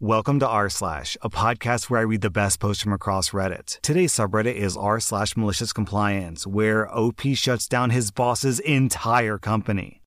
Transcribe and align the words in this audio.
Welcome 0.00 0.38
to 0.38 0.46
r 0.46 0.68
slash, 0.68 1.16
a 1.22 1.28
podcast 1.28 1.90
where 1.90 1.98
I 1.98 2.04
read 2.04 2.20
the 2.20 2.30
best 2.30 2.60
posts 2.60 2.84
from 2.84 2.92
across 2.92 3.30
Reddit. 3.30 3.80
Today's 3.80 4.12
subreddit 4.12 4.54
is 4.54 4.76
r 4.76 5.00
slash 5.00 5.36
malicious 5.36 5.72
compliance, 5.72 6.46
where 6.46 6.88
OP 6.96 7.20
shuts 7.34 7.66
down 7.66 7.90
his 7.90 8.12
boss's 8.12 8.60
entire 8.60 9.38
company. 9.38 10.00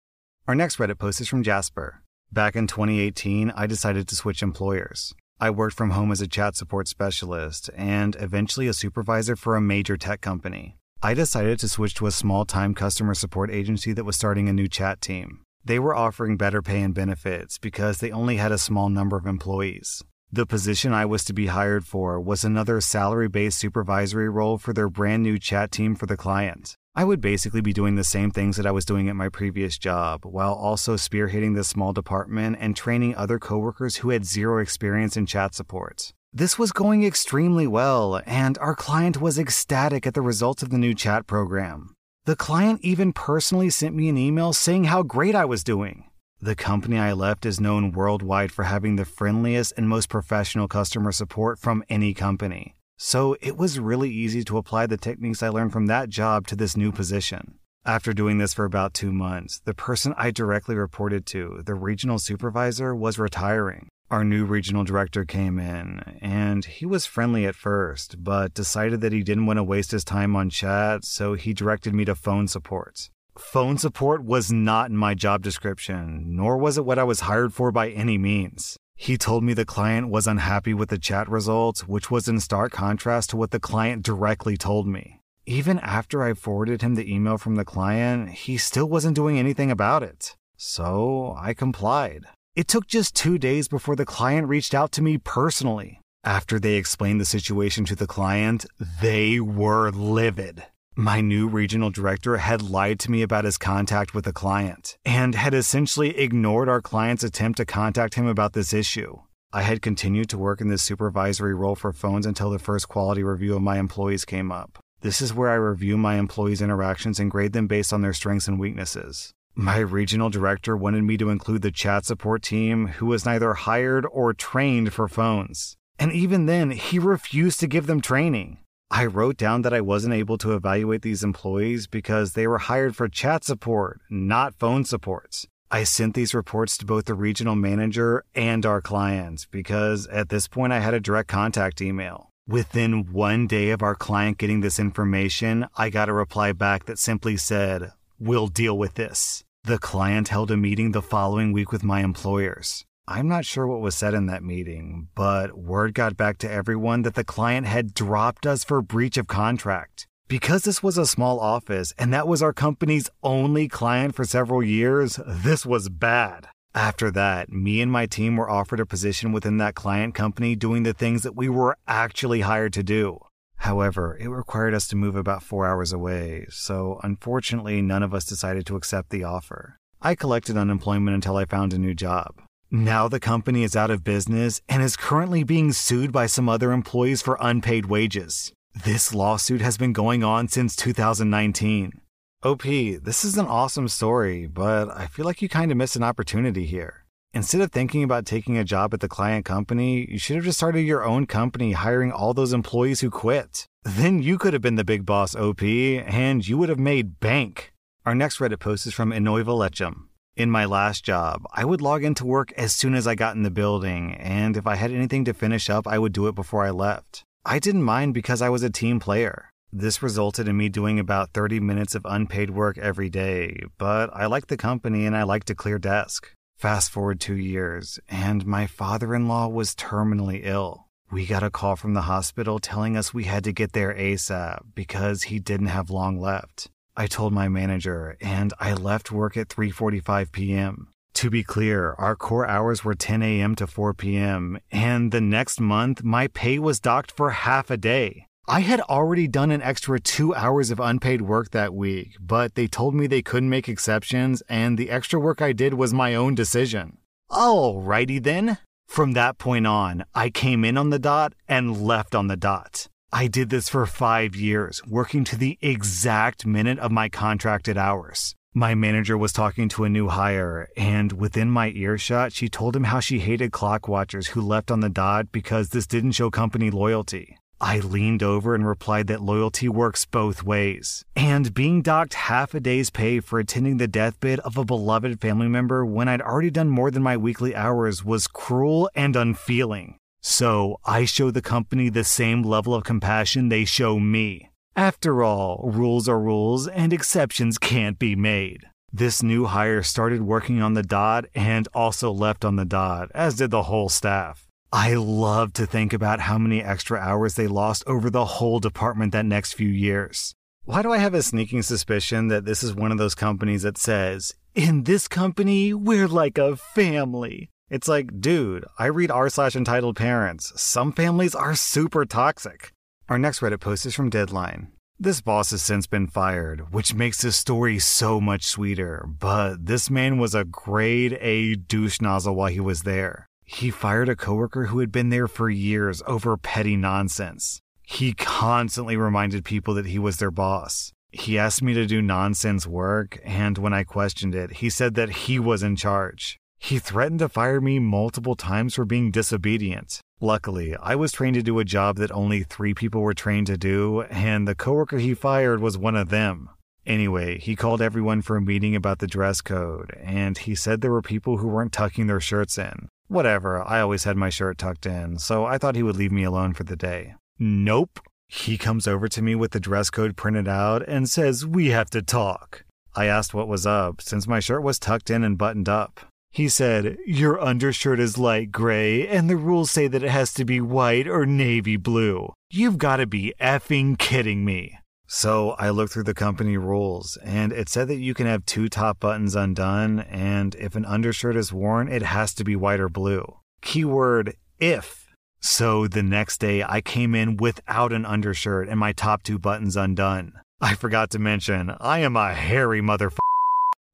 Our 0.48 0.56
next 0.56 0.78
Reddit 0.78 0.98
post 0.98 1.20
is 1.20 1.28
from 1.28 1.44
Jasper. 1.44 2.02
Back 2.32 2.56
in 2.56 2.68
2018, 2.68 3.52
I 3.54 3.68
decided 3.68 4.08
to 4.08 4.16
switch 4.16 4.42
employers. 4.42 5.14
I 5.42 5.50
worked 5.50 5.76
from 5.76 5.90
home 5.90 6.14
as 6.14 6.22
a 6.22 6.28
chat 6.28 6.56
support 6.56 6.88
specialist 6.88 7.70
and 7.76 8.16
eventually 8.18 8.68
a 8.68 8.74
supervisor 8.74 9.36
for 9.36 9.58
a 9.58 9.62
major 9.62 9.98
tech 9.98 10.22
company. 10.22 10.78
I 11.04 11.16
decided 11.16 11.60
to 11.60 11.68
switch 11.68 11.96
to 11.96 12.08
a 12.08 12.12
small 12.12 12.46
time 12.46 12.76
customer 12.76 13.14
support 13.14 13.52
agency 13.52 13.92
that 13.92 14.06
was 14.06 14.16
starting 14.16 14.48
a 14.48 14.54
new 14.54 14.70
chat 14.70 15.02
team. 15.02 15.42
They 15.64 15.78
were 15.78 15.96
offering 15.96 16.38
better 16.38 16.62
pay 16.62 16.82
and 16.82 16.94
benefits 16.94 17.58
because 17.60 18.00
they 18.00 18.12
only 18.12 18.38
had 18.38 18.52
a 18.52 18.58
small 18.58 18.90
number 18.90 19.16
of 19.16 19.28
employees. 19.28 20.04
The 20.32 20.46
position 20.46 20.94
I 20.94 21.06
was 21.06 21.24
to 21.26 21.34
be 21.34 21.48
hired 21.48 21.86
for 21.86 22.20
was 22.20 22.44
another 22.44 22.82
salary 22.82 23.28
based 23.28 23.60
supervisory 23.60 24.30
role 24.30 24.58
for 24.58 24.74
their 24.74 24.90
brand 24.90 25.24
new 25.24 25.38
chat 25.38 25.72
team 25.72 25.94
for 25.94 26.06
the 26.06 26.18
client. 26.18 26.78
I 26.96 27.04
would 27.04 27.22
basically 27.22 27.62
be 27.62 27.74
doing 27.74 27.96
the 27.96 28.04
same 28.04 28.32
things 28.32 28.58
that 28.58 28.66
I 28.66 28.72
was 28.72 28.86
doing 28.86 29.08
at 29.08 29.16
my 29.16 29.30
previous 29.30 29.78
job, 29.78 30.26
while 30.26 30.54
also 30.54 30.96
spearheading 30.96 31.56
this 31.56 31.70
small 31.70 31.94
department 31.94 32.58
and 32.60 32.76
training 32.76 33.16
other 33.16 33.40
coworkers 33.40 33.98
who 33.98 34.10
had 34.10 34.26
zero 34.26 34.62
experience 34.62 35.16
in 35.16 35.26
chat 35.26 35.54
support. 35.54 36.12
This 36.34 36.58
was 36.58 36.72
going 36.72 37.04
extremely 37.04 37.68
well, 37.68 38.22
and 38.26 38.58
our 38.58 38.76
client 38.76 39.22
was 39.22 39.38
ecstatic 39.38 40.08
at 40.08 40.14
the 40.14 40.22
results 40.22 40.64
of 40.64 40.70
the 40.70 40.78
new 40.78 40.94
chat 40.94 41.28
program. 41.28 41.94
The 42.32 42.38
client 42.38 42.80
even 42.82 43.12
personally 43.12 43.70
sent 43.70 43.94
me 43.94 44.08
an 44.08 44.18
email 44.18 44.54
saying 44.54 44.86
how 44.86 45.04
great 45.04 45.36
I 45.36 45.44
was 45.44 45.66
doing. 45.66 46.06
The 46.40 46.56
company 46.56 46.98
I 46.98 47.12
left 47.12 47.46
is 47.46 47.60
known 47.60 47.92
worldwide 47.92 48.54
for 48.54 48.64
having 48.64 48.96
the 48.96 49.04
friendliest 49.04 49.74
and 49.76 49.90
most 49.90 50.08
professional 50.08 50.70
customer 50.70 51.12
support 51.12 51.60
from 51.60 51.84
any 51.90 52.14
company. 52.14 52.78
So 52.98 53.36
it 53.42 53.58
was 53.58 53.82
really 53.82 54.10
easy 54.10 54.46
to 54.46 54.58
apply 54.58 54.86
the 54.86 54.96
techniques 54.96 55.44
I 55.44 55.50
learned 55.50 55.74
from 55.74 55.88
that 55.88 56.08
job 56.08 56.48
to 56.48 56.56
this 56.56 56.78
new 56.78 56.94
position. 56.94 57.56
After 57.84 58.14
doing 58.14 58.38
this 58.38 58.54
for 58.54 58.64
about 58.64 58.94
two 58.94 59.12
months, 59.12 59.60
the 59.66 59.74
person 59.74 60.14
I 60.16 60.32
directly 60.32 60.76
reported 60.76 61.26
to, 61.26 61.62
the 61.66 61.76
regional 61.76 62.18
supervisor, 62.18 62.96
was 62.96 63.20
retiring. 63.20 63.90
Our 64.12 64.26
new 64.26 64.44
regional 64.44 64.84
director 64.84 65.24
came 65.24 65.58
in, 65.58 66.02
and 66.20 66.66
he 66.66 66.86
was 66.86 67.06
friendly 67.06 67.46
at 67.46 67.56
first, 67.56 68.22
but 68.22 68.54
decided 68.54 69.00
that 69.00 69.14
he 69.14 69.24
didn't 69.24 69.46
want 69.46 69.56
to 69.56 69.64
waste 69.64 69.92
his 69.92 70.04
time 70.04 70.36
on 70.36 70.50
chat, 70.50 71.06
so 71.06 71.36
he 71.36 71.54
directed 71.54 71.94
me 71.94 72.04
to 72.04 72.14
phone 72.14 72.50
support. 72.50 73.10
Phone 73.38 73.78
support 73.78 74.26
was 74.26 74.52
not 74.52 74.90
in 74.90 74.98
my 74.98 75.14
job 75.14 75.42
description, 75.42 76.36
nor 76.36 76.58
was 76.58 76.78
it 76.78 76.84
what 76.84 77.00
I 77.00 77.06
was 77.06 77.22
hired 77.22 77.54
for 77.54 77.72
by 77.72 77.90
any 77.90 78.18
means. 78.18 78.76
He 78.98 79.18
told 79.18 79.46
me 79.46 79.54
the 79.54 79.64
client 79.64 80.10
was 80.10 80.28
unhappy 80.28 80.74
with 80.74 80.90
the 80.90 81.00
chat 81.00 81.30
results, 81.30 81.88
which 81.88 82.12
was 82.12 82.28
in 82.28 82.42
stark 82.42 82.74
contrast 82.74 83.30
to 83.30 83.38
what 83.38 83.52
the 83.52 83.62
client 83.62 84.04
directly 84.04 84.58
told 84.58 84.88
me. 84.88 85.22
Even 85.46 85.80
after 85.80 86.22
I 86.22 86.34
forwarded 86.34 86.82
him 86.82 86.96
the 86.96 87.10
email 87.10 87.38
from 87.38 87.56
the 87.56 87.64
client, 87.64 88.32
he 88.32 88.58
still 88.58 88.90
wasn't 88.90 89.16
doing 89.16 89.40
anything 89.40 89.72
about 89.72 90.04
it. 90.04 90.36
So 90.58 91.34
I 91.40 91.54
complied. 91.54 92.26
It 92.54 92.68
took 92.68 92.86
just 92.86 93.16
two 93.16 93.38
days 93.38 93.70
before 93.70 93.96
the 93.96 94.06
client 94.06 94.50
reached 94.50 94.74
out 94.74 94.92
to 94.94 95.02
me 95.02 95.18
personally. 95.18 96.02
After 96.26 96.60
they 96.60 96.74
explained 96.74 97.22
the 97.22 97.26
situation 97.26 97.86
to 97.86 97.96
the 97.96 98.06
client, 98.06 98.66
they 99.02 99.40
were 99.40 99.90
livid. 99.90 100.64
My 100.94 101.22
new 101.22 101.48
regional 101.48 101.92
director 101.92 102.36
had 102.38 102.62
lied 102.62 103.00
to 103.00 103.12
me 103.12 103.22
about 103.22 103.46
his 103.46 103.58
contact 103.58 104.14
with 104.14 104.26
the 104.26 104.34
client 104.34 104.98
and 105.06 105.34
had 105.34 105.54
essentially 105.54 106.18
ignored 106.20 106.68
our 106.68 106.82
client's 106.82 107.24
attempt 107.24 107.56
to 107.58 107.66
contact 107.66 108.16
him 108.16 108.28
about 108.28 108.52
this 108.52 108.74
issue. 108.74 109.20
I 109.54 109.62
had 109.62 109.82
continued 109.82 110.30
to 110.32 110.38
work 110.38 110.60
in 110.60 110.68
this 110.68 110.84
supervisory 110.84 111.56
role 111.56 111.76
for 111.76 111.94
phones 111.94 112.26
until 112.26 112.50
the 112.50 112.60
first 112.60 112.90
quality 112.90 113.24
review 113.24 113.56
of 113.56 113.62
my 113.62 113.80
employees 113.80 114.26
came 114.26 114.52
up. 114.52 114.78
This 115.00 115.22
is 115.22 115.34
where 115.34 115.50
I 115.50 115.56
review 115.56 115.98
my 115.98 116.16
employees' 116.16 116.62
interactions 116.62 117.18
and 117.18 117.32
grade 117.32 117.54
them 117.54 117.68
based 117.68 117.94
on 117.94 118.02
their 118.02 118.14
strengths 118.14 118.50
and 118.50 118.60
weaknesses. 118.60 119.32
My 119.56 119.80
regional 119.80 120.30
director 120.30 120.78
wanted 120.78 121.04
me 121.04 121.18
to 121.18 121.30
include 121.30 121.62
the 121.62 121.72
chat 121.72 122.06
support 122.06 122.42
team, 122.42 122.88
who 122.88 123.06
was 123.06 123.26
neither 123.26 123.54
hired 123.54 124.06
or 124.10 124.34
trained 124.34 124.94
for 124.94 125.08
phones. 125.08 125.76
And 126.00 126.12
even 126.14 126.46
then, 126.46 126.72
he 126.72 127.00
refused 127.00 127.60
to 127.60 127.68
give 127.68 127.86
them 127.86 128.02
training. 128.02 128.60
I 128.90 129.06
wrote 129.06 129.38
down 129.38 129.62
that 129.62 129.74
I 129.74 129.82
wasn't 129.82 130.14
able 130.14 130.38
to 130.40 130.54
evaluate 130.54 131.02
these 131.02 131.24
employees 131.24 131.88
because 131.88 132.34
they 132.34 132.48
were 132.48 132.58
hired 132.58 132.96
for 132.96 133.08
chat 133.08 133.44
support, 133.44 134.02
not 134.10 134.56
phone 134.56 134.84
supports. 134.84 135.48
I 135.70 135.84
sent 135.84 136.16
these 136.16 136.34
reports 136.34 136.78
to 136.78 136.86
both 136.86 137.06
the 137.06 137.14
regional 137.14 137.56
manager 137.56 138.26
and 138.36 138.66
our 138.66 138.82
client 138.82 139.48
because 139.52 140.08
at 140.08 140.30
this 140.30 140.48
point 140.48 140.74
I 140.74 140.80
had 140.80 140.94
a 140.94 141.00
direct 141.00 141.30
contact 141.30 141.82
email. 141.82 142.30
Within 142.48 143.14
one 143.14 143.48
day 143.48 143.70
of 143.70 143.82
our 143.82 143.96
client 143.96 144.38
getting 144.38 144.60
this 144.60 144.80
information, 144.80 145.68
I 145.78 145.90
got 145.90 146.10
a 146.10 146.14
reply 146.14 146.52
back 146.52 146.86
that 146.86 147.00
simply 147.00 147.38
said, 147.38 147.94
We'll 148.24 148.50
deal 148.50 148.78
with 148.78 148.94
this. 148.94 149.44
The 149.64 149.80
client 149.80 150.28
held 150.28 150.52
a 150.52 150.56
meeting 150.56 150.92
the 150.92 151.02
following 151.02 151.54
week 151.54 151.72
with 151.72 151.84
my 151.84 152.02
employers. 152.02 152.86
I'm 153.08 153.28
not 153.28 153.46
sure 153.46 153.66
what 153.66 153.82
was 153.82 153.96
said 153.96 154.14
in 154.14 154.28
that 154.28 154.44
meeting, 154.44 155.08
but 155.16 155.58
word 155.58 155.96
got 155.96 156.18
back 156.18 156.38
to 156.40 156.52
everyone 156.52 157.02
that 157.02 157.16
the 157.16 157.24
client 157.24 157.66
had 157.66 157.96
dropped 157.96 158.46
us 158.46 158.64
for 158.64 158.80
breach 158.84 159.18
of 159.18 159.26
contract. 159.26 160.06
Because 160.28 160.62
this 160.62 160.84
was 160.84 161.00
a 161.00 161.08
small 161.08 161.40
office 161.40 161.94
and 161.98 162.14
that 162.14 162.28
was 162.28 162.44
our 162.44 162.54
company's 162.54 163.10
only 163.24 163.68
client 163.68 164.14
for 164.14 164.24
several 164.24 164.62
years, 164.62 165.20
this 165.26 165.66
was 165.66 165.90
bad. 165.90 166.48
After 166.76 167.10
that, 167.10 167.50
me 167.50 167.82
and 167.82 167.92
my 167.92 168.06
team 168.06 168.38
were 168.38 168.52
offered 168.52 168.80
a 168.80 168.86
position 168.86 169.32
within 169.32 169.58
that 169.58 169.74
client 169.74 170.14
company 170.14 170.56
doing 170.56 170.84
the 170.84 170.94
things 170.94 171.24
that 171.24 171.36
we 171.36 171.50
were 171.50 171.76
actually 171.88 172.42
hired 172.42 172.74
to 172.74 172.84
do. 172.84 173.18
However, 173.62 174.18
it 174.20 174.28
required 174.28 174.74
us 174.74 174.88
to 174.88 174.96
move 174.96 175.16
about 175.16 175.44
four 175.44 175.68
hours 175.68 175.94
away, 175.94 176.48
so 176.50 177.00
unfortunately, 177.04 177.80
none 177.80 178.02
of 178.02 178.12
us 178.12 178.26
decided 178.26 178.66
to 178.66 178.76
accept 178.76 179.12
the 179.12 179.24
offer. 179.24 179.78
I 180.02 180.16
collected 180.16 180.58
unemployment 180.58 181.14
until 181.14 181.38
I 181.38 181.46
found 181.46 181.72
a 181.72 181.78
new 181.78 181.94
job. 181.94 182.42
Now 182.72 183.08
the 183.08 183.20
company 183.20 183.62
is 183.62 183.76
out 183.76 183.92
of 183.92 184.04
business 184.04 184.62
and 184.68 184.82
is 184.82 184.98
currently 184.98 185.44
being 185.44 185.74
sued 185.74 186.12
by 186.12 186.26
some 186.26 186.50
other 186.50 186.72
employees 186.72 187.22
for 187.22 187.38
unpaid 187.40 187.86
wages. 187.86 188.52
This 188.74 189.14
lawsuit 189.14 189.62
has 189.62 189.78
been 189.78 189.94
going 189.94 190.24
on 190.24 190.48
since 190.48 190.76
2019. 190.76 192.02
OP, 192.44 192.64
this 192.64 193.24
is 193.24 193.38
an 193.38 193.46
awesome 193.46 193.88
story, 193.88 194.48
but 194.48 194.90
I 194.90 195.06
feel 195.06 195.26
like 195.26 195.44
you 195.44 195.50
kind 195.50 195.70
of 195.70 195.78
missed 195.78 195.96
an 195.96 196.04
opportunity 196.04 196.66
here. 196.66 197.01
Instead 197.34 197.62
of 197.62 197.72
thinking 197.72 198.04
about 198.04 198.26
taking 198.26 198.58
a 198.58 198.64
job 198.64 198.94
at 198.94 199.00
the 199.00 199.08
client 199.08 199.46
company, 199.46 200.06
you 200.10 200.20
should 200.20 200.36
have 200.36 200.44
just 200.44 200.58
started 200.58 200.82
your 200.82 201.06
own 201.06 201.26
company 201.26 201.72
hiring 201.72 202.12
all 202.12 202.34
those 202.34 202.52
employees 202.52 203.00
who 203.00 203.10
quit. 203.10 203.66
Then 203.84 204.22
you 204.22 204.38
could 204.38 204.52
have 204.52 204.62
been 204.62 204.76
the 204.76 204.84
big 204.84 205.06
boss 205.06 205.34
OP 205.34 205.64
and 205.64 206.46
you 206.46 206.58
would 206.58 206.68
have 206.68 206.80
made 206.80 207.22
bank. 207.22 207.72
Our 208.06 208.14
next 208.14 208.40
Reddit 208.40 208.60
post 208.60 208.86
is 208.86 208.94
from 208.94 209.12
Inoiva 209.12 209.46
Lechem. 209.46 210.08
In 210.36 210.52
my 210.52 210.66
last 210.66 211.06
job, 211.06 211.44
I 211.54 211.64
would 211.64 211.82
log 211.82 212.04
into 212.04 212.26
work 212.26 212.52
as 212.58 212.74
soon 212.74 212.96
as 212.96 213.08
I 213.08 213.16
got 213.16 213.36
in 213.36 213.44
the 213.44 213.52
building, 213.52 214.16
and 214.16 214.58
if 214.58 214.66
I 214.66 214.76
had 214.76 214.92
anything 214.92 215.24
to 215.26 215.34
finish 215.34 215.70
up, 215.70 215.88
I 215.88 216.00
would 216.00 216.14
do 216.14 216.28
it 216.28 216.36
before 216.36 216.66
I 216.66 216.72
left. 216.72 217.24
I 217.46 217.60
didn't 217.60 217.84
mind 217.84 218.14
because 218.14 218.42
I 218.42 218.50
was 218.50 218.64
a 218.64 218.70
team 218.70 219.00
player. 219.00 219.52
This 219.72 220.04
resulted 220.04 220.48
in 220.48 220.58
me 220.58 220.68
doing 220.68 221.00
about 221.00 221.32
30 221.34 221.60
minutes 221.60 221.96
of 221.96 222.06
unpaid 222.06 222.50
work 222.50 222.78
every 222.78 223.10
day, 223.10 223.62
but 223.78 224.10
I 224.14 224.26
liked 224.26 224.50
the 224.50 224.58
company 224.58 225.06
and 225.06 225.16
I 225.16 225.24
liked 225.24 225.48
to 225.48 225.56
clear 225.56 225.80
desk. 225.80 226.34
Fast 226.62 226.92
forward 226.92 227.20
two 227.20 227.38
years, 227.38 228.00
and 228.08 228.46
my 228.46 228.68
father 228.68 229.16
in 229.16 229.28
law 229.28 229.48
was 229.48 229.74
terminally 229.74 230.42
ill. 230.44 230.86
We 231.12 231.26
got 231.26 231.42
a 231.42 231.50
call 231.50 231.76
from 231.76 231.96
the 231.96 232.04
hospital 232.04 232.60
telling 232.60 232.96
us 232.96 233.12
we 233.12 233.24
had 233.24 233.44
to 233.46 233.52
get 233.52 233.74
there 233.74 233.96
ASAP 233.96 234.60
because 234.76 235.24
he 235.24 235.40
didn't 235.40 235.74
have 235.74 235.90
long 235.90 236.20
left. 236.20 236.70
I 236.96 237.08
told 237.08 237.34
my 237.34 237.48
manager, 237.48 238.16
and 238.22 238.54
I 238.60 238.76
left 238.76 239.12
work 239.12 239.36
at 239.38 239.50
3:45 239.50 240.32
p.m. 240.32 240.90
To 241.16 241.32
be 241.32 241.42
clear, 241.42 241.96
our 241.98 242.16
core 242.16 242.48
hours 242.48 242.86
were 242.86 242.94
10 242.94 243.24
a.m. 243.24 243.56
to 243.56 243.66
4 243.66 243.96
p.m., 243.96 244.60
and 244.72 245.12
the 245.12 245.20
next 245.20 245.60
month 245.60 246.04
my 246.04 246.28
pay 246.28 246.60
was 246.60 246.80
docked 246.80 247.12
for 247.12 247.32
half 247.32 247.72
a 247.72 247.78
day. 247.78 248.28
I 248.52 248.60
had 248.60 248.82
already 248.82 249.30
done 249.30 249.50
an 249.50 249.62
extra 249.62 249.98
two 249.98 250.36
hours 250.36 250.72
of 250.72 250.80
unpaid 250.82 251.22
work 251.22 251.52
that 251.52 251.74
week, 251.74 252.18
but 252.20 252.56
they 252.56 252.68
told 252.68 252.94
me 252.94 253.08
they 253.08 253.22
couldn't 253.22 253.50
make 253.50 253.70
exceptions, 253.70 254.44
and 254.50 254.78
the 254.78 254.90
extra 254.90 255.22
work 255.22 255.42
I 255.42 255.54
did 255.54 255.76
was 255.76 255.94
my 255.94 256.16
own 256.16 256.36
decision. 256.36 256.98
Alrighty 257.32 258.22
then. 258.22 258.58
From 258.90 259.14
that 259.14 259.38
point 259.38 259.66
on, 259.66 260.04
I 260.14 260.30
came 260.30 260.66
in 260.66 260.78
on 260.78 260.90
the 260.90 261.00
dot 261.00 261.32
and 261.48 261.82
left 261.82 262.14
on 262.14 262.28
the 262.28 262.36
dot. 262.36 262.90
I 263.14 263.28
did 263.28 263.52
this 263.52 263.70
for 263.70 263.86
five 263.86 264.36
years, 264.36 264.82
working 264.86 265.24
to 265.26 265.38
the 265.38 265.58
exact 265.62 266.46
minute 266.46 266.80
of 266.80 266.92
my 266.92 267.08
contracted 267.08 267.78
hours. 267.78 268.36
My 268.54 268.76
manager 268.76 269.18
was 269.18 269.32
talking 269.32 269.70
to 269.70 269.86
a 269.86 269.90
new 269.90 270.10
hire, 270.10 270.68
and 270.76 271.14
within 271.14 271.50
my 271.50 271.70
earshot, 271.70 272.34
she 272.34 272.50
told 272.50 272.76
him 272.76 272.84
how 272.84 273.00
she 273.00 273.20
hated 273.20 273.54
clock 273.54 273.88
watchers 273.88 274.28
who 274.28 274.42
left 274.42 274.70
on 274.70 274.82
the 274.82 274.90
dot 274.90 275.32
because 275.32 275.70
this 275.70 275.88
didn't 275.88 276.12
show 276.12 276.30
company 276.30 276.70
loyalty. 276.70 277.38
I 277.62 277.78
leaned 277.78 278.24
over 278.24 278.56
and 278.56 278.68
replied 278.68 279.06
that 279.08 279.22
loyalty 279.22 279.70
works 279.70 280.04
both 280.04 280.42
ways. 280.42 281.06
And 281.16 281.54
being 281.54 281.84
docked 281.84 282.16
half 282.16 282.56
a 282.56 282.60
day's 282.60 282.90
pay 282.90 283.20
for 283.20 283.38
attending 283.38 283.78
the 283.78 283.88
deathbed 283.88 284.40
of 284.40 284.58
a 284.58 284.66
beloved 284.66 285.22
family 285.22 285.48
member 285.48 285.86
when 285.86 286.08
I'd 286.08 286.24
already 286.24 286.50
done 286.50 286.70
more 286.70 286.90
than 286.90 287.04
my 287.04 287.16
weekly 287.16 287.56
hours 287.56 288.04
was 288.04 288.26
cruel 288.26 288.90
and 288.96 289.16
unfeeling. 289.16 289.98
So 290.24 290.80
I 290.86 291.06
show 291.06 291.30
the 291.30 291.44
company 291.44 291.90
the 291.90 292.04
same 292.04 292.42
level 292.42 292.74
of 292.74 292.84
compassion 292.84 293.50
they 293.50 293.66
show 293.66 294.00
me. 294.00 294.50
After 294.76 295.22
all, 295.22 295.70
rules 295.72 296.10
are 296.10 296.20
rules 296.20 296.68
and 296.68 296.92
exceptions 296.92 297.60
can't 297.60 298.00
be 298.00 298.16
made. 298.16 298.66
This 298.92 299.22
new 299.22 299.46
hire 299.46 299.84
started 299.84 300.24
working 300.24 300.64
on 300.64 300.74
the 300.74 300.84
dot 300.84 301.26
and 301.36 301.68
also 301.76 302.12
left 302.12 302.44
on 302.44 302.56
the 302.56 302.66
dot, 302.66 303.12
as 303.14 303.36
did 303.36 303.52
the 303.52 303.64
whole 303.64 303.88
staff. 303.88 304.48
I 304.74 304.94
love 304.94 305.52
to 305.54 305.66
think 305.66 305.92
about 305.92 306.22
how 306.22 306.38
many 306.38 306.64
extra 306.64 306.98
hours 306.98 307.36
they 307.36 307.48
lost 307.48 307.84
over 307.88 308.10
the 308.10 308.24
whole 308.24 308.62
department 308.62 309.12
that 309.12 309.26
next 309.26 309.52
few 309.52 309.68
years. 309.68 310.34
Why 310.64 310.82
do 310.82 310.94
I 310.94 310.98
have 311.00 311.14
a 311.14 311.22
sneaking 311.22 311.64
suspicion 311.64 312.30
that 312.30 312.46
this 312.46 312.64
is 312.64 312.74
one 312.74 312.90
of 312.90 312.98
those 312.98 313.14
companies 313.14 313.64
that 313.64 313.78
says, 313.78 314.34
in 314.56 314.84
this 314.84 315.10
company, 315.10 315.74
we're 315.74 316.08
like 316.08 316.38
a 316.38 316.56
family? 316.56 317.50
It's 317.70 317.90
like, 317.90 318.22
dude, 318.22 318.64
I 318.80 318.86
read 318.86 319.12
r 319.12 319.28
slash 319.28 319.58
entitled 319.58 319.98
parents. 319.98 320.54
Some 320.62 320.94
families 320.94 321.36
are 321.36 321.54
super 321.54 322.06
toxic. 322.06 322.72
Our 323.10 323.20
next 323.20 323.42
Reddit 323.42 323.60
post 323.60 323.86
is 323.86 323.94
from 323.94 324.10
Deadline. 324.10 324.70
This 324.98 325.20
boss 325.20 325.52
has 325.52 325.62
since 325.62 325.86
been 325.86 326.08
fired, 326.08 326.74
which 326.74 326.94
makes 326.94 327.22
this 327.22 327.36
story 327.36 327.78
so 327.80 328.22
much 328.22 328.46
sweeter, 328.46 329.06
but 329.20 329.66
this 329.66 329.90
man 329.90 330.18
was 330.18 330.34
a 330.34 330.46
grade 330.46 331.18
A 331.20 331.56
douche 331.56 332.00
nozzle 332.00 332.36
while 332.36 332.52
he 332.52 332.62
was 332.62 332.84
there. 332.84 333.28
He 333.54 333.70
fired 333.70 334.08
a 334.08 334.16
coworker 334.16 334.68
who 334.68 334.80
had 334.80 334.94
been 334.94 335.10
there 335.10 335.28
for 335.28 335.50
years 335.50 336.02
over 336.08 336.38
petty 336.38 336.78
nonsense. 336.78 337.60
He 337.84 338.14
constantly 338.14 338.96
reminded 338.96 339.44
people 339.44 339.74
that 339.74 339.88
he 339.88 340.00
was 340.00 340.18
their 340.18 340.32
boss. 340.32 340.94
He 341.12 341.38
asked 341.38 341.62
me 341.62 341.74
to 341.74 341.86
do 341.86 342.02
nonsense 342.02 342.66
work, 342.66 343.20
and 343.26 343.58
when 343.58 343.74
I 343.74 343.84
questioned 343.84 344.34
it, 344.34 344.52
he 344.54 344.70
said 344.70 344.96
that 344.96 345.28
he 345.28 345.38
was 345.38 345.64
in 345.64 345.76
charge. 345.76 346.40
He 346.60 346.80
threatened 346.80 347.20
to 347.20 347.28
fire 347.28 347.60
me 347.60 347.78
multiple 347.78 348.36
times 348.36 348.76
for 348.76 348.86
being 348.86 349.12
disobedient. 349.12 350.00
Luckily, 350.22 350.74
I 350.78 350.96
was 350.96 351.12
trained 351.12 351.36
to 351.36 351.44
do 351.44 351.60
a 351.60 351.66
job 351.66 351.98
that 351.98 352.12
only 352.12 352.44
three 352.44 352.74
people 352.74 353.02
were 353.02 353.14
trained 353.14 353.48
to 353.48 353.58
do, 353.58 354.04
and 354.04 354.48
the 354.48 354.56
coworker 354.56 354.98
he 354.98 355.14
fired 355.14 355.60
was 355.60 355.78
one 355.78 355.98
of 355.98 356.08
them. 356.08 356.50
Anyway, 356.86 357.38
he 357.38 357.58
called 357.58 357.82
everyone 357.82 358.22
for 358.22 358.38
a 358.38 358.42
meeting 358.42 358.78
about 358.78 359.00
the 359.00 359.08
dress 359.08 359.42
code, 359.42 359.92
and 360.02 360.38
he 360.38 360.56
said 360.56 360.80
there 360.80 360.92
were 360.92 361.02
people 361.02 361.38
who 361.38 361.50
weren't 361.50 361.74
tucking 361.74 362.08
their 362.08 362.22
shirts 362.22 362.58
in. 362.58 362.88
Whatever, 363.12 363.62
I 363.68 363.82
always 363.82 364.06
had 364.06 364.16
my 364.16 364.30
shirt 364.30 364.58
tucked 364.58 364.86
in, 364.86 365.20
so 365.20 365.44
I 365.44 365.58
thought 365.58 365.76
he 365.76 365.84
would 365.84 365.98
leave 365.98 366.14
me 366.14 366.24
alone 366.24 366.54
for 366.54 366.64
the 366.64 366.78
day. 366.78 367.16
Nope. 367.38 368.00
He 368.30 368.58
comes 368.58 368.88
over 368.88 369.10
to 369.10 369.22
me 369.22 369.36
with 369.36 369.52
the 369.52 369.60
dress 369.60 369.90
code 369.90 370.16
printed 370.16 370.48
out 370.48 370.82
and 370.88 371.10
says, 371.10 371.46
We 371.46 371.72
have 371.72 371.90
to 371.90 372.02
talk. 372.02 372.64
I 372.96 373.08
asked 373.08 373.34
what 373.34 373.50
was 373.50 373.66
up, 373.66 374.02
since 374.02 374.30
my 374.30 374.40
shirt 374.40 374.64
was 374.64 374.80
tucked 374.80 375.10
in 375.10 375.26
and 375.26 375.38
buttoned 375.38 375.68
up. 375.68 376.00
He 376.32 376.48
said, 376.48 376.96
Your 377.06 377.38
undershirt 377.42 378.00
is 378.00 378.18
light 378.18 378.50
gray, 378.50 379.06
and 379.06 379.30
the 379.30 379.36
rules 379.36 379.72
say 379.72 379.90
that 379.90 380.04
it 380.04 380.10
has 380.10 380.32
to 380.36 380.46
be 380.46 380.62
white 380.62 381.06
or 381.06 381.26
navy 381.26 381.76
blue. 381.76 382.32
You've 382.50 382.78
got 382.78 382.98
to 382.98 383.08
be 383.08 383.34
effing 383.42 384.00
kidding 384.00 384.46
me. 384.46 384.80
So 385.14 385.56
I 385.60 385.72
looked 385.72 385.92
through 385.92 386.06
the 386.06 386.14
company 386.14 386.56
rules, 386.56 387.18
and 387.22 387.52
it 387.52 387.68
said 387.68 387.90
that 387.90 387.98
you 387.98 388.14
can 388.14 388.28
have 388.28 388.46
two 388.46 388.70
top 388.70 389.02
buttons 389.02 389.36
undone, 389.36 390.00
and 390.00 390.56
if 390.56 390.74
an 390.78 390.86
undershirt 390.86 391.36
is 391.36 391.52
worn, 391.52 391.90
it 391.90 392.02
has 392.02 392.34
to 392.36 392.46
be 392.46 392.56
white 392.56 392.80
or 392.80 392.88
blue. 392.88 393.26
Keyword 393.62 394.38
if. 394.58 395.08
So 395.42 395.86
the 395.86 396.02
next 396.02 396.38
day, 396.38 396.64
I 396.64 396.80
came 396.80 397.14
in 397.14 397.36
without 397.36 397.92
an 397.92 398.06
undershirt 398.06 398.70
and 398.70 398.80
my 398.80 398.94
top 398.94 399.24
two 399.24 399.38
buttons 399.38 399.76
undone. 399.76 400.32
I 400.62 400.76
forgot 400.76 401.10
to 401.10 401.20
mention, 401.20 401.76
I 401.82 402.00
am 402.00 402.16
a 402.16 402.34
hairy 402.34 402.82
motherfucker. 402.82 403.18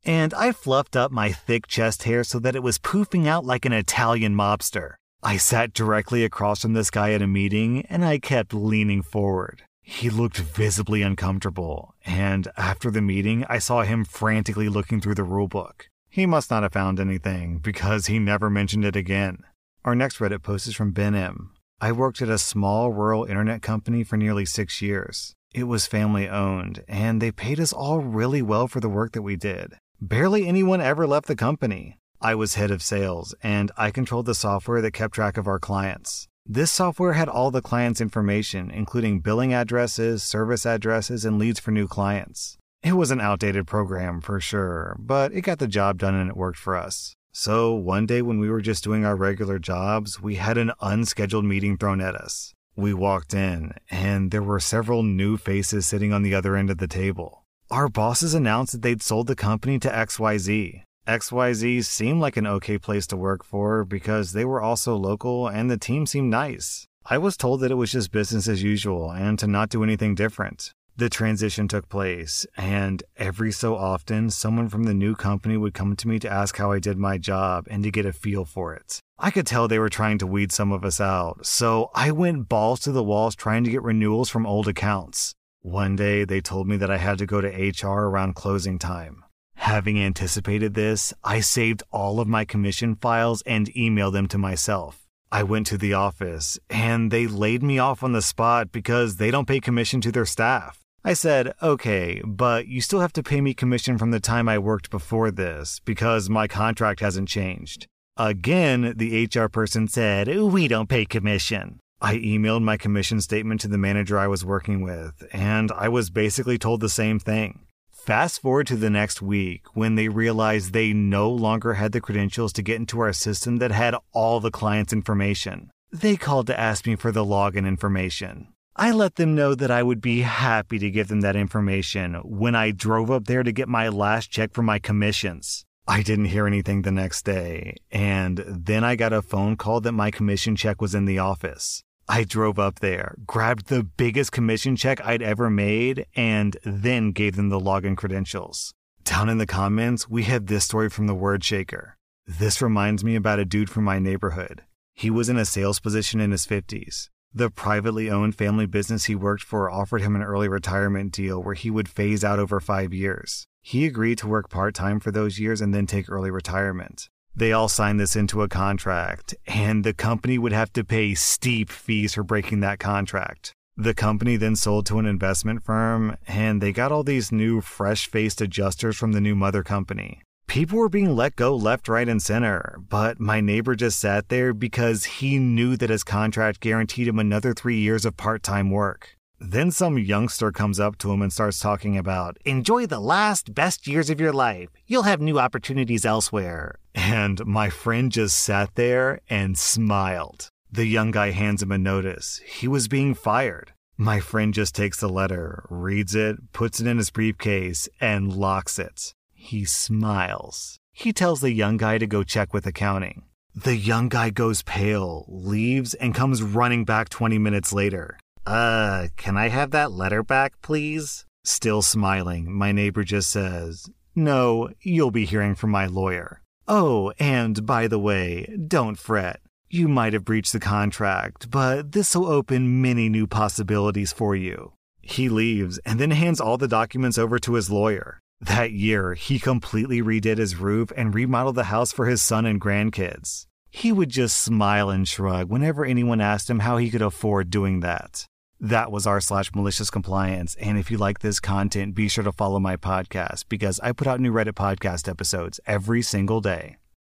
And 0.06 0.36
I 0.36 0.52
fluffed 0.52 0.96
up 0.96 1.12
my 1.12 1.32
thick 1.32 1.66
chest 1.66 2.04
hair 2.04 2.24
so 2.24 2.38
that 2.38 2.56
it 2.56 2.62
was 2.62 2.78
poofing 2.78 3.26
out 3.26 3.44
like 3.44 3.66
an 3.66 3.74
Italian 3.74 4.36
mobster. 4.36 4.98
I 5.24 5.38
sat 5.38 5.74
directly 5.74 6.24
across 6.24 6.62
from 6.62 6.74
this 6.74 6.92
guy 6.92 7.14
at 7.14 7.24
a 7.24 7.28
meeting, 7.28 7.88
and 7.90 8.06
I 8.06 8.20
kept 8.20 8.54
leaning 8.54 9.02
forward. 9.02 9.64
He 9.90 10.10
looked 10.10 10.38
visibly 10.38 11.02
uncomfortable, 11.02 11.96
and 12.06 12.50
after 12.58 12.92
the 12.92 13.02
meeting, 13.02 13.46
I 13.48 13.58
saw 13.58 13.84
him 13.84 14.04
frantically 14.04 14.68
looking 14.68 15.00
through 15.00 15.16
the 15.16 15.24
rulebook. 15.24 15.84
He 16.10 16.26
must 16.26 16.52
not 16.52 16.64
have 16.64 16.74
found 16.74 17.00
anything, 17.00 17.60
because 17.60 18.08
he 18.08 18.20
never 18.20 18.50
mentioned 18.50 18.84
it 18.84 18.98
again. 18.98 19.38
Our 19.86 19.96
next 19.96 20.18
Reddit 20.18 20.44
post 20.44 20.68
is 20.68 20.76
from 20.76 20.92
Ben 20.92 21.16
M. 21.16 21.52
I 21.80 21.94
worked 21.94 22.22
at 22.22 22.28
a 22.28 22.38
small 22.38 22.92
rural 22.92 23.24
internet 23.24 23.62
company 23.62 24.04
for 24.04 24.18
nearly 24.18 24.46
six 24.46 24.82
years. 24.82 25.34
It 25.54 25.64
was 25.64 25.88
family 25.88 26.28
owned, 26.28 26.84
and 26.90 27.22
they 27.22 27.32
paid 27.32 27.58
us 27.58 27.72
all 27.72 28.00
really 28.02 28.42
well 28.42 28.68
for 28.68 28.82
the 28.82 28.90
work 28.90 29.14
that 29.14 29.22
we 29.22 29.38
did. 29.38 29.76
Barely 30.02 30.48
anyone 30.48 30.82
ever 30.82 31.08
left 31.08 31.28
the 31.28 31.36
company. 31.36 31.98
I 32.20 32.36
was 32.36 32.56
head 32.56 32.72
of 32.72 32.84
sales, 32.84 33.34
and 33.42 33.72
I 33.78 33.92
controlled 33.92 34.26
the 34.26 34.36
software 34.36 34.82
that 34.82 34.92
kept 34.92 35.16
track 35.16 35.38
of 35.38 35.48
our 35.48 35.60
clients. 35.60 36.28
This 36.50 36.72
software 36.72 37.12
had 37.12 37.28
all 37.28 37.52
the 37.52 37.62
clients' 37.62 38.00
information, 38.00 38.72
including 38.72 39.20
billing 39.20 39.54
addresses, 39.54 40.24
service 40.24 40.66
addresses, 40.66 41.26
and 41.26 41.38
leads 41.38 41.60
for 41.60 41.72
new 41.72 41.90
clients. 41.90 42.58
It 42.82 42.94
was 42.94 43.12
an 43.12 43.20
outdated 43.20 43.68
program 43.68 44.22
for 44.22 44.40
sure, 44.40 44.96
but 44.98 45.34
it 45.34 45.42
got 45.42 45.60
the 45.60 45.68
job 45.68 45.98
done 45.98 46.16
and 46.16 46.30
it 46.30 46.38
worked 46.38 46.58
for 46.58 46.78
us. 46.78 47.16
So 47.34 47.74
one 47.74 48.06
day 48.06 48.22
when 48.22 48.40
we 48.40 48.50
were 48.50 48.62
just 48.62 48.82
doing 48.82 49.04
our 49.04 49.18
regular 49.18 49.60
jobs, 49.60 50.22
we 50.22 50.36
had 50.36 50.58
an 50.58 50.72
unscheduled 50.80 51.44
meeting 51.44 51.78
thrown 51.78 52.00
at 52.00 52.16
us. 52.16 52.54
We 52.78 52.94
walked 52.94 53.34
in, 53.34 53.74
and 53.92 54.32
there 54.32 54.42
were 54.42 54.62
several 54.62 55.04
new 55.04 55.36
faces 55.36 55.86
sitting 55.86 56.14
on 56.14 56.24
the 56.24 56.34
other 56.34 56.56
end 56.56 56.70
of 56.70 56.78
the 56.78 56.88
table. 56.88 57.44
Our 57.70 57.90
bosses 57.90 58.34
announced 58.34 58.72
that 58.72 58.84
they'd 58.84 59.04
sold 59.04 59.28
the 59.28 59.36
company 59.36 59.80
to 59.80 59.90
XYZ, 59.90 60.84
XYZ 61.08 61.86
seemed 61.86 62.20
like 62.20 62.36
an 62.36 62.46
okay 62.46 62.78
place 62.78 63.08
to 63.08 63.16
work 63.16 63.46
for 63.46 63.86
because 63.86 64.34
they 64.34 64.44
were 64.44 64.62
also 64.62 64.94
local 64.98 65.48
and 65.48 65.72
the 65.72 65.78
team 65.78 66.06
seemed 66.06 66.30
nice. 66.30 66.86
I 67.06 67.18
was 67.18 67.38
told 67.38 67.62
that 67.62 67.72
it 67.72 67.76
was 67.76 67.94
just 67.94 68.12
business 68.12 68.50
as 68.50 68.62
usual 68.62 69.12
and 69.12 69.40
to 69.40 69.48
not 69.48 69.70
do 69.70 69.84
anything 69.84 70.16
different. 70.16 70.74
The 70.98 71.10
transition 71.10 71.70
took 71.70 71.88
place, 71.88 72.46
and 72.58 73.04
every 73.16 73.54
so 73.54 73.78
often, 73.78 74.32
someone 74.32 74.68
from 74.68 74.84
the 74.84 74.94
new 74.94 75.16
company 75.16 75.56
would 75.56 75.74
come 75.74 75.96
to 75.96 76.08
me 76.08 76.20
to 76.20 76.30
ask 76.30 76.58
how 76.58 76.72
I 76.72 76.80
did 76.80 76.98
my 76.98 77.18
job 77.18 77.68
and 77.70 77.84
to 77.84 77.92
get 77.92 78.06
a 78.06 78.12
feel 78.12 78.44
for 78.44 78.74
it. 78.74 79.00
I 79.18 79.32
could 79.32 79.48
tell 79.48 79.68
they 79.68 79.80
were 79.80 79.90
trying 79.90 80.18
to 80.18 80.28
weed 80.28 80.52
some 80.52 80.72
of 80.74 80.84
us 80.84 81.00
out, 81.00 81.46
so 81.46 81.90
I 81.94 82.12
went 82.12 82.50
balls 82.50 82.82
to 82.82 82.92
the 82.92 83.04
walls 83.04 83.36
trying 83.36 83.64
to 83.64 83.72
get 83.72 83.84
renewals 83.84 84.30
from 84.30 84.46
old 84.46 84.68
accounts. 84.68 85.36
One 85.62 85.96
day, 85.96 86.26
they 86.26 86.42
told 86.42 86.68
me 86.68 86.76
that 86.78 86.92
I 86.92 86.98
had 86.98 87.20
to 87.20 87.26
go 87.28 87.42
to 87.42 87.48
HR 87.48 88.08
around 88.08 88.34
closing 88.34 88.80
time. 88.80 89.24
Having 89.58 90.00
anticipated 90.00 90.76
this, 90.76 91.14
I 91.24 91.42
saved 91.42 91.84
all 91.92 92.20
of 92.20 92.28
my 92.28 92.46
commission 92.46 92.96
files 92.96 93.42
and 93.42 93.74
emailed 93.74 94.14
them 94.14 94.28
to 94.30 94.38
myself. 94.38 95.04
I 95.30 95.44
went 95.44 95.68
to 95.68 95.78
the 95.78 95.94
office 95.94 96.58
and 96.70 97.12
they 97.12 97.28
laid 97.28 97.64
me 97.64 97.78
off 97.78 98.02
on 98.02 98.14
the 98.14 98.22
spot 98.22 98.72
because 98.72 99.18
they 99.18 99.30
don't 99.30 99.48
pay 99.48 99.60
commission 99.60 100.00
to 100.02 100.12
their 100.12 100.26
staff. 100.26 100.80
I 101.04 101.14
said, 101.14 101.54
okay, 101.62 102.22
but 102.26 102.68
you 102.68 102.80
still 102.82 103.02
have 103.02 103.14
to 103.14 103.24
pay 103.24 103.42
me 103.42 103.54
commission 103.54 103.98
from 103.98 104.12
the 104.12 104.20
time 104.20 104.48
I 104.48 104.58
worked 104.58 104.90
before 104.90 105.32
this 105.32 105.82
because 105.84 106.30
my 106.30 106.48
contract 106.48 107.02
hasn't 107.02 107.28
changed. 107.28 107.88
Again, 108.16 108.94
the 108.96 109.26
HR 109.26 109.48
person 109.48 109.88
said, 109.88 110.28
we 110.28 110.68
don't 110.68 110.90
pay 110.90 111.06
commission. 111.06 111.80
I 112.00 112.16
emailed 112.18 112.64
my 112.64 112.78
commission 112.78 113.22
statement 113.22 113.62
to 113.62 113.68
the 113.68 113.78
manager 113.78 114.18
I 114.18 114.28
was 114.28 114.46
working 114.46 114.82
with, 114.82 115.28
and 115.34 115.72
I 115.72 115.90
was 115.90 116.10
basically 116.10 116.58
told 116.58 116.80
the 116.80 116.90
same 116.90 117.20
thing. 117.20 117.66
Fast 118.08 118.42
forward 118.42 118.68
to 118.68 118.78
the 118.78 118.90
next 118.90 119.22
week 119.22 119.64
when 119.74 119.96
they 119.96 120.08
realized 120.08 120.72
they 120.72 120.94
no 120.94 121.30
longer 121.30 121.74
had 121.74 121.92
the 121.92 122.00
credentials 122.00 122.54
to 122.54 122.62
get 122.62 122.78
into 122.78 123.02
our 123.02 123.12
system 123.12 123.58
that 123.58 123.72
had 123.72 123.98
all 124.14 124.40
the 124.40 124.50
client's 124.50 124.94
information. 124.94 125.70
They 125.92 126.16
called 126.16 126.48
to 126.48 126.58
ask 126.58 126.88
me 126.88 126.96
for 126.96 127.12
the 127.12 127.26
login 127.26 127.68
information. 127.68 128.48
I 128.78 128.92
let 128.92 129.16
them 129.16 129.36
know 129.36 129.56
that 129.56 129.72
I 129.72 129.84
would 129.84 130.00
be 130.00 130.22
happy 130.22 130.80
to 130.80 130.90
give 130.90 131.10
them 131.10 131.20
that 131.20 131.36
information 131.36 132.14
when 132.24 132.56
I 132.56 132.72
drove 132.72 133.12
up 133.12 133.26
there 133.26 133.44
to 133.44 133.52
get 133.52 133.68
my 133.68 133.90
last 133.90 134.32
check 134.32 134.54
for 134.54 134.64
my 134.64 134.80
commissions. 134.80 135.66
I 135.86 136.02
didn't 136.02 136.32
hear 136.32 136.48
anything 136.48 136.84
the 136.84 136.94
next 136.94 137.26
day, 137.26 137.76
and 137.92 138.38
then 138.48 138.86
I 138.86 138.96
got 138.96 139.12
a 139.12 139.22
phone 139.22 139.58
call 139.58 139.82
that 139.82 139.92
my 139.92 140.12
commission 140.12 140.56
check 140.56 140.80
was 140.80 140.96
in 140.96 141.04
the 141.04 141.20
office. 141.20 141.84
I 142.10 142.24
drove 142.24 142.58
up 142.58 142.80
there, 142.80 143.16
grabbed 143.26 143.68
the 143.68 143.84
biggest 143.84 144.32
commission 144.32 144.78
check 144.78 145.06
I'd 145.06 145.22
ever 145.22 145.50
made, 145.50 146.06
and 146.16 146.56
then 146.64 147.12
gave 147.12 147.36
them 147.36 147.50
the 147.50 147.60
login 147.60 147.98
credentials. 147.98 148.74
Down 149.04 149.28
in 149.28 149.40
the 149.40 149.46
comments, 149.46 150.10
we 150.10 150.24
had 150.24 150.48
this 150.48 150.64
story 150.64 150.90
from 150.90 151.08
the 151.08 151.16
Word 151.16 151.44
Shaker. 151.44 151.98
This 152.26 152.62
reminds 152.62 153.04
me 153.04 153.16
about 153.16 153.40
a 153.40 153.46
dude 153.46 153.70
from 153.70 153.84
my 153.84 154.00
neighborhood. 154.00 154.64
He 154.94 155.10
was 155.10 155.28
in 155.28 155.38
a 155.38 155.46
sales 155.46 155.80
position 155.80 156.22
in 156.22 156.32
his 156.32 156.48
50s. 156.48 157.10
The 157.34 157.50
privately 157.50 158.10
owned 158.10 158.36
family 158.36 158.66
business 158.66 159.06
he 159.06 159.16
worked 159.16 159.44
for 159.44 159.70
offered 159.70 160.02
him 160.02 160.16
an 160.16 160.24
early 160.24 160.48
retirement 160.48 161.12
deal 161.12 161.44
where 161.44 161.56
he 161.56 161.70
would 161.70 161.90
phase 161.90 162.24
out 162.24 162.40
over 162.40 162.60
five 162.60 162.94
years. 162.94 163.48
He 163.62 163.86
agreed 163.86 164.18
to 164.20 164.28
work 164.28 164.50
part 164.50 164.74
time 164.74 165.02
for 165.02 165.12
those 165.12 165.40
years 165.40 165.60
and 165.60 165.74
then 165.74 165.88
take 165.88 166.10
early 166.10 166.32
retirement. 166.32 167.10
They 167.38 167.52
all 167.52 167.70
signed 167.70 168.00
this 168.00 168.16
into 168.16 168.42
a 168.42 168.48
contract, 168.48 169.36
and 169.46 169.84
the 169.84 169.94
company 169.94 170.40
would 170.40 170.54
have 170.54 170.74
to 170.74 170.84
pay 170.84 171.14
steep 171.14 171.70
fees 171.70 172.16
for 172.16 172.24
breaking 172.24 172.62
that 172.62 172.80
contract. 172.80 173.54
The 173.76 173.94
company 173.94 174.38
then 174.38 174.56
sold 174.56 174.88
to 174.88 174.98
an 174.98 175.06
investment 175.06 175.62
firm, 175.64 176.18
and 176.28 176.62
they 176.62 176.72
got 176.72 176.92
all 176.92 177.04
these 177.04 177.32
new 177.32 177.62
fresh 177.62 178.10
faced 178.10 178.42
adjusters 178.42 178.98
from 178.98 179.12
the 179.12 179.22
new 179.22 179.36
mother 179.36 179.62
company. 179.62 180.24
People 180.48 180.80
were 180.80 180.90
being 180.90 181.16
let 181.16 181.36
go 181.36 181.56
left, 181.56 181.88
right, 181.88 182.10
and 182.10 182.24
center, 182.24 182.80
but 182.90 183.20
my 183.20 183.40
neighbor 183.40 183.76
just 183.76 184.00
sat 184.00 184.30
there 184.30 184.52
because 184.52 185.04
he 185.04 185.38
knew 185.38 185.78
that 185.78 185.92
his 185.92 186.04
contract 186.04 186.60
guaranteed 186.60 187.08
him 187.08 187.20
another 187.20 187.54
three 187.54 187.78
years 187.78 188.04
of 188.04 188.18
part 188.18 188.42
time 188.42 188.72
work. 188.72 189.16
Then 189.40 189.70
some 189.70 190.00
youngster 190.00 190.52
comes 190.52 190.80
up 190.80 190.98
to 190.98 191.12
him 191.12 191.22
and 191.22 191.32
starts 191.32 191.60
talking 191.60 191.96
about, 191.96 192.38
enjoy 192.44 192.88
the 192.88 193.00
last 193.00 193.54
best 193.54 193.86
years 193.86 194.10
of 194.10 194.20
your 194.20 194.34
life. 194.34 194.70
You'll 194.88 195.04
have 195.04 195.22
new 195.22 195.38
opportunities 195.38 196.04
elsewhere. 196.04 196.80
And 196.98 197.46
my 197.46 197.70
friend 197.70 198.12
just 198.12 198.40
sat 198.40 198.74
there 198.74 199.22
and 199.30 199.56
smiled. 199.56 200.50
The 200.72 200.88
young 200.88 201.12
guy 201.12 201.30
hands 201.30 201.62
him 201.62 201.72
a 201.72 201.78
notice. 201.78 202.42
He 202.44 202.68
was 202.68 202.88
being 202.88 203.14
fired. 203.14 203.72
My 203.98 204.20
friend 204.20 204.52
just 204.52 204.74
takes 204.74 205.00
the 205.00 205.08
letter, 205.08 205.64
reads 205.70 206.16
it, 206.16 206.52
puts 206.54 206.80
it 206.80 206.88
in 206.88 206.98
his 206.98 207.12
briefcase, 207.12 207.88
and 208.02 208.34
locks 208.34 208.80
it. 208.80 209.14
He 209.36 209.64
smiles. 209.64 210.80
He 210.92 211.14
tells 211.14 211.40
the 211.42 211.52
young 211.52 211.78
guy 211.78 212.00
to 212.00 212.08
go 212.08 212.24
check 212.24 212.52
with 212.52 212.66
accounting. 212.66 213.26
The 213.54 213.76
young 213.76 214.10
guy 214.10 214.32
goes 214.32 214.64
pale, 214.64 215.26
leaves, 215.28 215.94
and 215.94 216.16
comes 216.16 216.42
running 216.42 216.84
back 216.84 217.10
20 217.10 217.38
minutes 217.38 217.72
later. 217.72 218.18
Uh, 218.48 219.10
can 219.18 219.38
I 219.38 219.50
have 219.50 219.70
that 219.70 219.92
letter 219.92 220.24
back, 220.24 220.60
please? 220.64 221.26
Still 221.44 221.84
smiling, 221.84 222.52
my 222.52 222.72
neighbor 222.72 223.04
just 223.04 223.30
says, 223.30 223.88
No, 224.16 224.70
you'll 224.82 225.12
be 225.12 225.26
hearing 225.26 225.54
from 225.54 225.70
my 225.70 225.86
lawyer. 225.86 226.42
Oh, 226.68 227.14
and 227.18 227.66
by 227.66 227.88
the 227.88 228.00
way, 228.00 228.58
don't 228.68 228.98
fret. 228.98 229.40
You 229.70 229.88
might 229.88 230.14
have 230.14 230.26
breached 230.26 230.54
the 230.54 230.60
contract, 230.60 231.50
but 231.50 231.92
this 231.94 232.16
will 232.16 232.28
open 232.28 232.82
many 232.82 233.10
new 233.10 233.28
possibilities 233.28 234.12
for 234.12 234.36
you. 234.36 234.74
He 235.02 235.30
leaves 235.30 235.78
and 235.80 236.00
then 236.00 236.12
hands 236.12 236.42
all 236.42 236.58
the 236.58 236.68
documents 236.68 237.18
over 237.18 237.40
to 237.40 237.54
his 237.54 237.70
lawyer. 237.70 238.20
That 238.42 238.72
year, 238.72 239.14
he 239.14 239.40
completely 239.40 240.02
redid 240.02 240.38
his 240.38 240.58
roof 240.58 240.92
and 240.96 241.16
remodeled 241.16 241.56
the 241.56 241.66
house 241.66 241.92
for 241.92 242.06
his 242.06 242.22
son 242.22 242.46
and 242.46 242.62
grandkids. 242.62 243.46
He 243.70 243.92
would 243.92 244.10
just 244.10 244.38
smile 244.38 244.90
and 244.90 245.08
shrug 245.08 245.50
whenever 245.50 245.86
anyone 245.86 246.22
asked 246.22 246.50
him 246.50 246.60
how 246.60 246.78
he 246.78 246.90
could 246.90 247.02
afford 247.02 247.50
doing 247.50 247.80
that. 247.80 248.26
That 248.60 248.92
was 248.92 249.06
r 249.06 249.22
slash 249.22 249.54
malicious 249.54 249.90
compliance. 249.90 250.56
And 250.56 250.78
if 250.78 250.90
you 250.90 250.98
like 250.98 251.20
this 251.20 251.40
content, 251.40 251.94
be 251.94 252.08
sure 252.08 252.24
to 252.24 252.32
follow 252.32 252.60
my 252.60 252.76
podcast 252.76 253.46
because 253.50 253.80
I 253.82 253.92
put 253.92 254.08
out 254.08 254.20
new 254.20 254.34
Reddit 254.34 254.54
podcast 254.54 255.08
episodes 255.08 255.60
every 255.68 256.02
single 256.02 256.42
day. 256.42 256.78